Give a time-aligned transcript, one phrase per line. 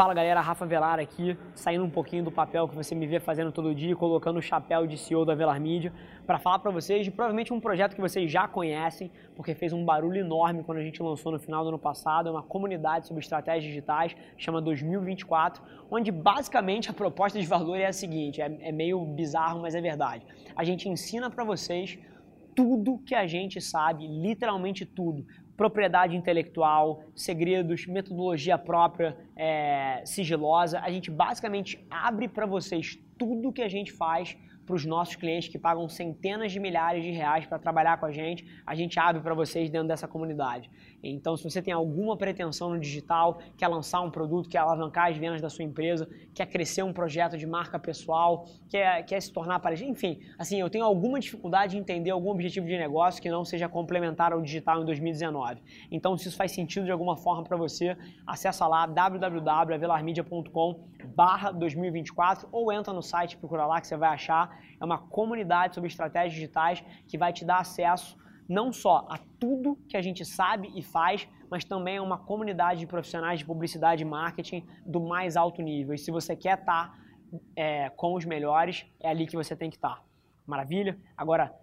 [0.00, 3.52] Fala galera, Rafa Velar aqui, saindo um pouquinho do papel que você me vê fazendo
[3.52, 5.92] todo dia, colocando o chapéu de CEO da Velar Media,
[6.26, 9.84] para falar para vocês de provavelmente um projeto que vocês já conhecem, porque fez um
[9.84, 13.22] barulho enorme quando a gente lançou no final do ano passado, é uma comunidade sobre
[13.22, 18.72] estratégias digitais, chama 2024, onde basicamente a proposta de valor é a seguinte, é, é
[18.72, 20.24] meio bizarro, mas é verdade.
[20.56, 21.98] A gente ensina para vocês
[22.54, 25.26] tudo que a gente sabe, literalmente tudo,
[25.60, 30.80] propriedade intelectual, segredos, metodologia própria, é, sigilosa.
[30.80, 34.38] A gente basicamente abre para vocês tudo que a gente faz
[34.70, 38.12] para os nossos clientes que pagam centenas de milhares de reais para trabalhar com a
[38.12, 40.70] gente, a gente abre para vocês dentro dessa comunidade.
[41.02, 45.16] Então, se você tem alguma pretensão no digital, quer lançar um produto, quer alavancar as
[45.16, 49.58] vendas da sua empresa, quer crescer um projeto de marca pessoal, quer, quer se tornar
[49.58, 53.44] para enfim, assim, eu tenho alguma dificuldade em entender algum objetivo de negócio que não
[53.44, 55.62] seja complementar ao digital em 2019.
[55.90, 57.96] Então, se isso faz sentido de alguma forma para você,
[58.26, 60.84] acessa lá www.avelarmedia.com
[61.14, 64.59] barra 2024 ou entra no site, procura lá que você vai achar.
[64.80, 68.18] É uma comunidade sobre estratégias digitais que vai te dar acesso
[68.50, 72.80] não só a tudo que a gente sabe e faz, mas também a uma comunidade
[72.80, 75.94] de profissionais de publicidade e marketing do mais alto nível.
[75.94, 76.98] E se você quer estar tá,
[77.54, 79.96] é, com os melhores, é ali que você tem que estar.
[79.96, 80.02] Tá.
[80.44, 80.98] Maravilha?
[81.16, 81.54] Agora,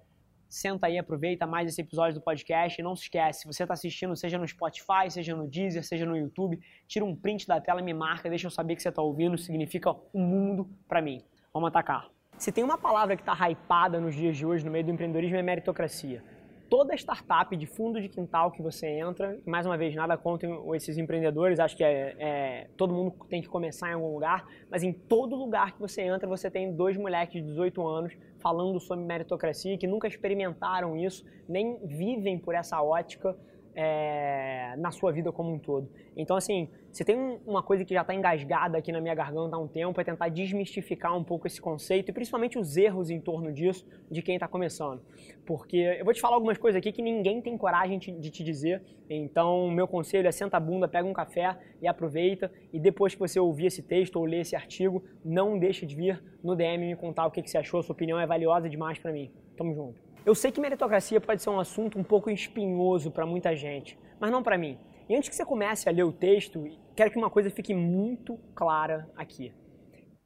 [0.48, 3.74] senta aí, aproveita mais esse episódio do podcast e não se esquece, se você está
[3.74, 7.82] assistindo, seja no Spotify, seja no Deezer, seja no YouTube, tira um print da tela,
[7.82, 11.22] me marca, deixa eu saber que você está ouvindo, significa um mundo para mim.
[11.54, 12.17] Vamos atacar.
[12.38, 15.38] Se tem uma palavra que está hypada nos dias de hoje no meio do empreendedorismo
[15.38, 16.24] é meritocracia.
[16.70, 21.00] Toda startup de fundo de quintal que você entra, mais uma vez, nada contra esses
[21.00, 24.94] empreendedores, acho que é, é, todo mundo tem que começar em algum lugar, mas em
[24.94, 29.76] todo lugar que você entra, você tem dois moleques de 18 anos falando sobre meritocracia,
[29.76, 33.36] que nunca experimentaram isso, nem vivem por essa ótica
[33.80, 35.88] é, na sua vida como um todo.
[36.16, 39.60] Então, assim, se tem uma coisa que já está engasgada aqui na minha garganta há
[39.60, 43.54] um tempo, é tentar desmistificar um pouco esse conceito e principalmente os erros em torno
[43.54, 45.00] disso de quem está começando.
[45.46, 48.82] Porque eu vou te falar algumas coisas aqui que ninguém tem coragem de te dizer.
[49.08, 52.52] Então, meu conselho é senta a bunda, pega um café e aproveita.
[52.74, 56.24] E depois que você ouvir esse texto ou ler esse artigo, não deixe de vir
[56.44, 57.84] no DM me contar o que, que você achou.
[57.84, 59.32] Sua opinião é valiosa demais para mim.
[59.56, 60.07] Tamo junto.
[60.28, 64.30] Eu sei que meritocracia pode ser um assunto um pouco espinhoso para muita gente, mas
[64.30, 64.78] não para mim.
[65.08, 66.66] E antes que você comece a ler o texto,
[66.98, 69.54] quero que uma coisa fique muito clara aqui.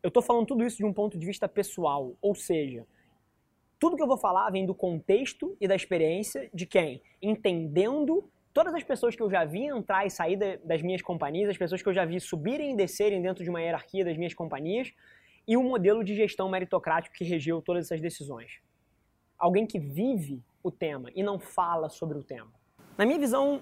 [0.02, 2.84] Eu estou falando tudo isso de um ponto de vista pessoal, ou seja,
[3.80, 7.04] tudo que eu vou falar vem do contexto e da experiência de quem?
[7.22, 10.36] Entendendo todas as pessoas que eu já vi entrar e sair
[10.66, 13.62] das minhas companhias, as pessoas que eu já vi subirem e descerem dentro de uma
[13.62, 14.92] hierarquia das minhas companhias,
[15.48, 18.64] e o modelo de gestão meritocrático que regeu todas essas decisões
[19.42, 22.52] alguém que vive o tema e não fala sobre o tema.
[22.96, 23.62] Na minha visão,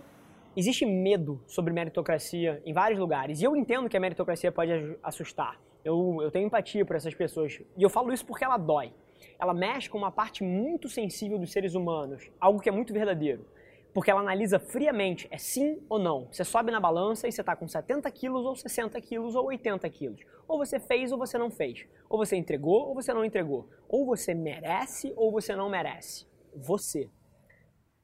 [0.55, 3.41] existe medo sobre meritocracia em vários lugares.
[3.41, 5.57] E eu entendo que a meritocracia pode assustar.
[5.83, 7.61] Eu, eu tenho empatia por essas pessoas.
[7.77, 8.91] E eu falo isso porque ela dói.
[9.39, 13.45] Ela mexe com uma parte muito sensível dos seres humanos, algo que é muito verdadeiro.
[13.93, 16.27] Porque ela analisa friamente, é sim ou não.
[16.31, 19.89] Você sobe na balança e você está com 70 quilos, ou 60 quilos, ou 80
[19.89, 20.21] quilos.
[20.47, 21.87] Ou você fez ou você não fez.
[22.07, 23.67] Ou você entregou ou você não entregou.
[23.87, 26.27] Ou você merece ou você não merece.
[26.55, 27.09] Você.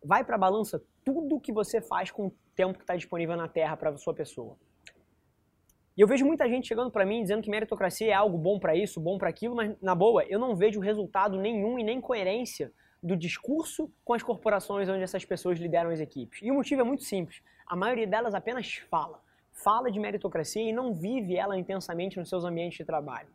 [0.04, 3.48] Vai para a balança tudo que você faz com o tempo que está disponível na
[3.48, 4.58] Terra para a sua pessoa.
[5.96, 8.76] E eu vejo muita gente chegando para mim dizendo que meritocracia é algo bom para
[8.76, 12.72] isso, bom para aquilo, mas na boa, eu não vejo resultado nenhum e nem coerência
[13.06, 16.40] do discurso com as corporações onde essas pessoas lideram as equipes.
[16.42, 17.42] E o motivo é muito simples.
[17.68, 19.22] A maioria delas apenas fala.
[19.52, 23.30] Fala de meritocracia e não vive ela intensamente nos seus ambientes de trabalho.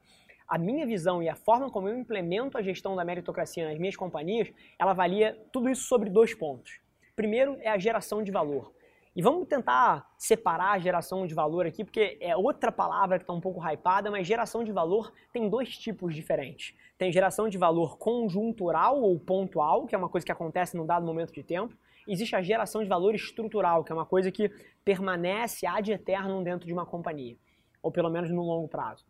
[0.48, 3.94] A minha visão e a forma como eu implemento a gestão da meritocracia nas minhas
[3.94, 6.80] companhias, ela avalia tudo isso sobre dois pontos.
[7.14, 8.72] Primeiro é a geração de valor.
[9.14, 13.32] E vamos tentar separar a geração de valor aqui, porque é outra palavra que está
[13.32, 16.76] um pouco hypada, mas geração de valor tem dois tipos diferentes.
[16.96, 21.04] Tem geração de valor conjuntural ou pontual, que é uma coisa que acontece num dado
[21.04, 21.76] momento de tempo.
[22.06, 24.48] Existe a geração de valor estrutural, que é uma coisa que
[24.84, 27.36] permanece ad eterno dentro de uma companhia,
[27.82, 29.04] ou pelo menos no longo prazo.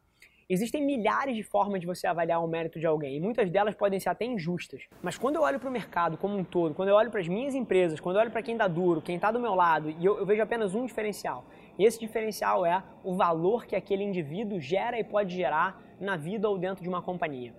[0.52, 4.00] Existem milhares de formas de você avaliar o mérito de alguém, e muitas delas podem
[4.00, 4.82] ser até injustas.
[5.00, 7.29] Mas quando eu olho para o mercado como um todo, quando eu olho para as
[7.29, 10.05] minhas empresas, quando eu olho para quem dá duro, quem está do meu lado, e
[10.05, 11.44] eu, eu vejo apenas um diferencial.
[11.79, 16.49] E esse diferencial é o valor que aquele indivíduo gera e pode gerar na vida
[16.49, 17.55] ou dentro de uma companhia.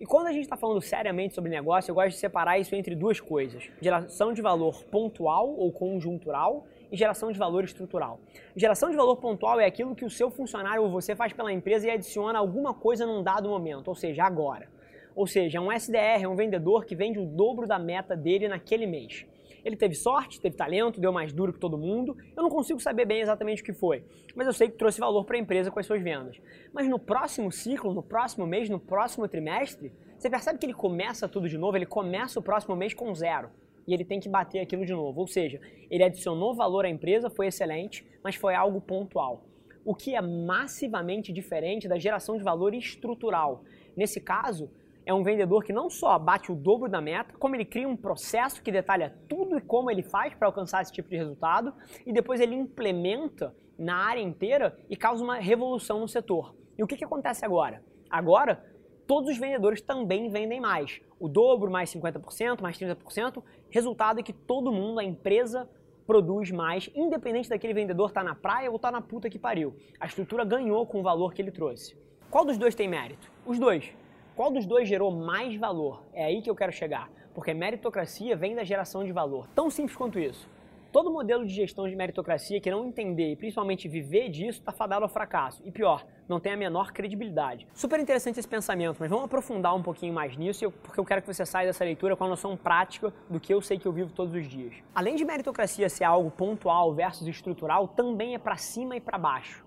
[0.00, 2.96] E quando a gente está falando seriamente sobre negócio, eu gosto de separar isso entre
[2.96, 8.20] duas coisas: geração de valor pontual ou conjuntural e geração de valor estrutural.
[8.56, 11.86] Geração de valor pontual é aquilo que o seu funcionário ou você faz pela empresa
[11.86, 14.68] e adiciona alguma coisa num dado momento, ou seja, agora.
[15.14, 18.86] Ou seja, um SDR é um vendedor que vende o dobro da meta dele naquele
[18.86, 19.26] mês.
[19.64, 22.16] Ele teve sorte, teve talento, deu mais duro que todo mundo.
[22.36, 24.04] Eu não consigo saber bem exatamente o que foi,
[24.34, 26.40] mas eu sei que trouxe valor para a empresa com as suas vendas.
[26.72, 31.28] Mas no próximo ciclo, no próximo mês, no próximo trimestre, você percebe que ele começa
[31.28, 33.50] tudo de novo, ele começa o próximo mês com zero.
[33.90, 35.20] E ele tem que bater aquilo de novo.
[35.20, 35.60] Ou seja,
[35.90, 39.42] ele adicionou valor à empresa, foi excelente, mas foi algo pontual.
[39.84, 43.64] O que é massivamente diferente da geração de valor estrutural.
[43.96, 44.70] Nesse caso,
[45.04, 47.96] é um vendedor que não só bate o dobro da meta, como ele cria um
[47.96, 51.74] processo que detalha tudo e como ele faz para alcançar esse tipo de resultado,
[52.06, 56.54] e depois ele implementa na área inteira e causa uma revolução no setor.
[56.78, 57.82] E o que, que acontece agora?
[58.08, 58.64] Agora,
[59.10, 61.00] todos os vendedores também vendem mais.
[61.18, 63.42] O dobro, mais 50%, mais 30%.
[63.68, 65.68] Resultado é que todo mundo, a empresa,
[66.06, 69.36] produz mais, independente daquele vendedor estar tá na praia ou estar tá na puta que
[69.36, 69.74] pariu.
[69.98, 71.96] A estrutura ganhou com o valor que ele trouxe.
[72.30, 73.32] Qual dos dois tem mérito?
[73.44, 73.92] Os dois.
[74.36, 76.04] Qual dos dois gerou mais valor?
[76.12, 79.48] É aí que eu quero chegar, porque meritocracia vem da geração de valor.
[79.56, 80.48] Tão simples quanto isso.
[80.92, 85.04] Todo modelo de gestão de meritocracia que não entender e principalmente viver disso está fadado
[85.04, 85.62] ao fracasso.
[85.64, 87.64] E pior, não tem a menor credibilidade.
[87.72, 91.32] Super interessante esse pensamento, mas vamos aprofundar um pouquinho mais nisso, porque eu quero que
[91.32, 94.10] você saia dessa leitura com a noção prática do que eu sei que eu vivo
[94.10, 94.74] todos os dias.
[94.92, 99.64] Além de meritocracia ser algo pontual versus estrutural, também é para cima e para baixo.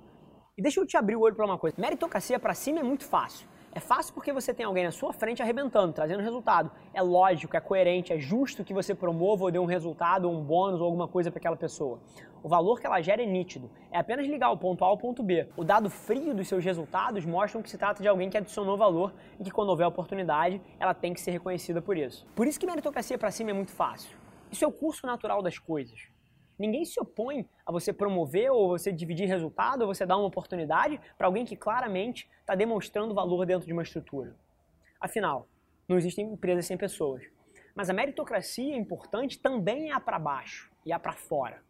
[0.58, 1.78] E deixa eu te abrir o olho para uma coisa.
[1.80, 3.48] Meritocracia para cima é muito fácil.
[3.76, 6.70] É fácil porque você tem alguém na sua frente arrebentando, trazendo resultado.
[6.94, 10.44] É lógico, é coerente, é justo que você promova ou dê um resultado, ou um
[10.44, 12.00] bônus ou alguma coisa para aquela pessoa.
[12.44, 13.72] O valor que ela gera é nítido.
[13.92, 15.48] É apenas ligar o ponto A ao ponto B.
[15.58, 19.12] O dado frio dos seus resultados mostram que se trata de alguém que adicionou valor
[19.40, 22.28] e que quando houver oportunidade, ela tem que ser reconhecida por isso.
[22.36, 24.16] Por isso que meritocracia para cima é muito fácil.
[24.52, 26.13] Isso é o curso natural das coisas.
[26.58, 31.00] Ninguém se opõe a você promover ou você dividir resultado ou você dar uma oportunidade
[31.18, 34.36] para alguém que claramente está demonstrando valor dentro de uma estrutura.
[35.00, 35.48] Afinal,
[35.88, 37.24] não existem empresas sem pessoas.
[37.76, 41.62] Mas a meritocracia importante também é a para baixo e a para fora.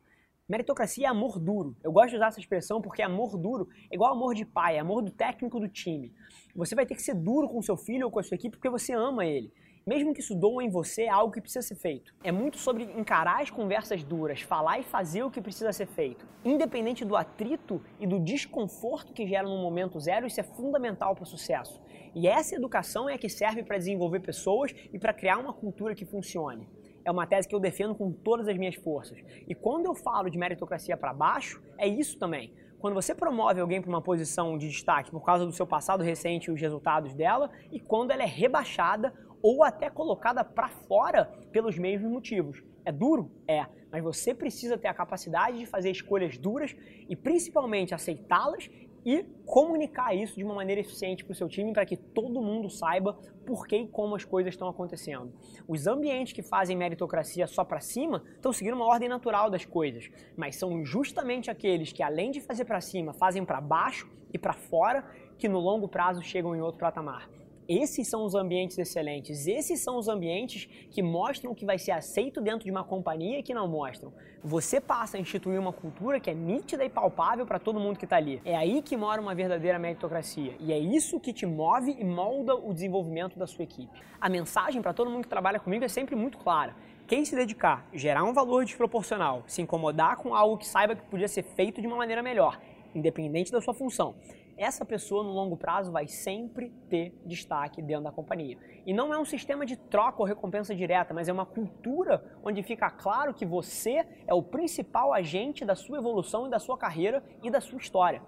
[0.47, 1.75] Meritocracia é amor duro.
[1.81, 4.79] Eu gosto de usar essa expressão porque amor duro é igual amor de pai, é
[4.79, 6.13] amor do técnico do time.
[6.53, 8.69] Você vai ter que ser duro com seu filho ou com a sua equipe porque
[8.69, 9.53] você ama ele
[9.85, 12.13] mesmo que isso doa em você, é algo que precisa ser feito.
[12.23, 16.25] É muito sobre encarar as conversas duras, falar e fazer o que precisa ser feito.
[16.43, 21.23] Independente do atrito e do desconforto que gera no momento zero, isso é fundamental para
[21.23, 21.81] o sucesso.
[22.15, 25.93] E essa educação é a que serve para desenvolver pessoas e para criar uma cultura
[25.93, 26.69] que funcione.
[27.05, 29.19] É uma tese que eu defendo com todas as minhas forças.
[29.47, 32.53] E quando eu falo de meritocracia para baixo, é isso também
[32.83, 36.49] quando você promove alguém para uma posição de destaque por causa do seu passado recente
[36.49, 39.13] e os resultados dela, e quando ela é rebaixada
[39.43, 42.63] ou até colocada para fora pelos mesmos motivos.
[42.85, 43.29] É duro?
[43.45, 46.73] É, mas você precisa ter a capacidade de fazer escolhas duras
[47.09, 48.69] e principalmente aceitá-las
[49.05, 52.69] e comunicar isso de uma maneira eficiente para o seu time para que todo mundo
[52.69, 53.13] saiba
[53.45, 55.33] por que e como as coisas estão acontecendo.
[55.67, 60.09] Os ambientes que fazem meritocracia só para cima estão seguindo uma ordem natural das coisas,
[60.37, 64.53] mas são justamente aqueles que além de fazer para cima, fazem para baixo e para
[64.53, 65.03] fora,
[65.37, 67.29] que no longo prazo chegam em outro patamar.
[67.67, 72.41] Esses são os ambientes excelentes, esses são os ambientes que mostram que vai ser aceito
[72.41, 74.11] dentro de uma companhia e que não mostram.
[74.43, 78.03] Você passa a instituir uma cultura que é nítida e palpável para todo mundo que
[78.05, 78.41] está ali.
[78.43, 82.53] É aí que mora uma verdadeira meritocracia e é isso que te move e molda
[82.53, 83.97] o desenvolvimento da sua equipe.
[84.19, 86.75] A mensagem para todo mundo que trabalha comigo é sempre muito clara.
[87.07, 91.27] Quem se dedicar, gerar um valor desproporcional, se incomodar com algo que saiba que podia
[91.29, 92.59] ser feito de uma maneira melhor,
[92.93, 94.15] independente da sua função,
[94.57, 98.57] essa pessoa no longo prazo vai sempre ter destaque dentro da companhia.
[98.85, 102.61] E não é um sistema de troca ou recompensa direta, mas é uma cultura onde
[102.63, 107.23] fica claro que você é o principal agente da sua evolução e da sua carreira
[107.41, 108.21] e da sua história.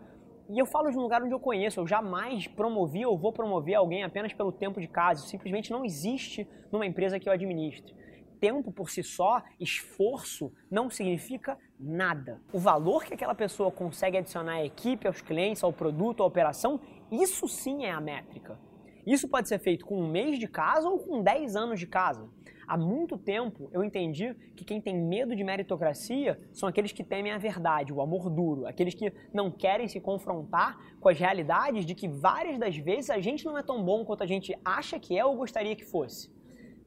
[0.50, 3.76] E eu falo de um lugar onde eu conheço, eu jamais promovi ou vou promover
[3.76, 5.26] alguém apenas pelo tempo de casa.
[5.26, 7.96] Simplesmente não existe numa empresa que eu administre
[8.46, 12.40] tempo por si só, esforço, não significa nada.
[12.54, 16.80] O valor que aquela pessoa consegue adicionar à equipe, aos clientes, ao produto, à operação,
[17.12, 18.60] isso sim é a métrica.
[19.04, 22.30] Isso pode ser feito com um mês de casa ou com 10 anos de casa.
[22.68, 27.32] Há muito tempo eu entendi que quem tem medo de meritocracia são aqueles que temem
[27.32, 31.96] a verdade, o amor duro, aqueles que não querem se confrontar com as realidades de
[31.96, 35.18] que várias das vezes a gente não é tão bom quanto a gente acha que
[35.18, 36.35] é ou gostaria que fosse.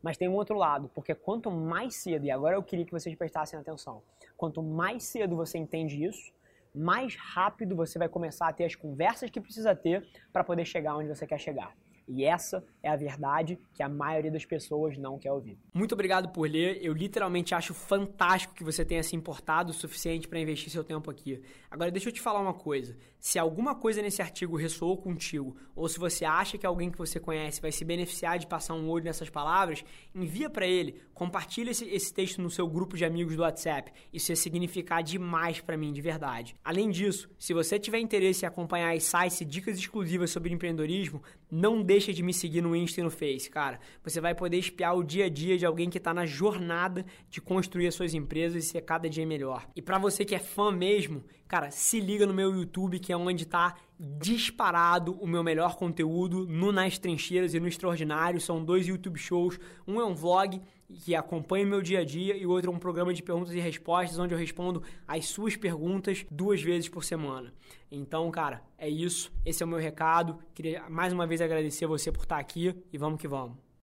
[0.02, 3.14] Mas tem um outro lado, porque quanto mais cedo, e agora eu queria que vocês
[3.16, 4.02] prestassem atenção,
[4.36, 6.32] quanto mais cedo você entende isso,
[6.74, 10.96] mais rápido você vai começar a ter as conversas que precisa ter para poder chegar
[10.96, 11.74] onde você quer chegar.
[12.08, 15.58] E essa é a verdade que a maioria das pessoas não quer ouvir.
[15.74, 16.78] Muito obrigado por ler.
[16.82, 21.10] Eu literalmente acho fantástico que você tenha se importado o suficiente para investir seu tempo
[21.10, 21.42] aqui.
[21.70, 22.96] Agora, deixa eu te falar uma coisa.
[23.18, 27.20] Se alguma coisa nesse artigo ressoou contigo, ou se você acha que alguém que você
[27.20, 29.84] conhece vai se beneficiar de passar um olho nessas palavras,
[30.14, 33.92] envia para ele, compartilha esse, esse texto no seu grupo de amigos do WhatsApp.
[34.12, 36.54] Isso ia significar demais para mim, de verdade.
[36.64, 41.22] Além disso, se você tiver interesse em acompanhar as sites e dicas exclusivas sobre empreendedorismo,
[41.50, 43.80] não deixa de me seguir no Insta e no Face, cara.
[44.04, 47.40] Você vai poder espiar o dia a dia de alguém que está na jornada de
[47.40, 49.68] construir as suas empresas e ser cada dia melhor.
[49.74, 53.16] E para você que é fã mesmo, cara, se liga no meu YouTube, que é
[53.16, 58.40] onde está disparado o meu melhor conteúdo no Nas Trincheiras e no Extraordinário.
[58.40, 59.58] São dois YouTube shows.
[59.86, 60.60] Um é um vlog
[61.04, 63.60] que acompanha meu dia a dia e o outro é um programa de perguntas e
[63.60, 67.52] respostas onde eu respondo as suas perguntas duas vezes por semana.
[67.90, 69.32] Então, cara, é isso.
[69.44, 70.38] Esse é o meu recado.
[70.54, 73.67] Queria mais uma vez agradecer você por estar aqui e vamos que vamos.